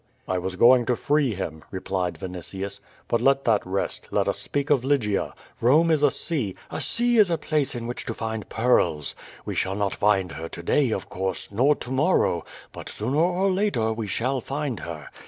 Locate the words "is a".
5.91-6.09, 7.19-7.37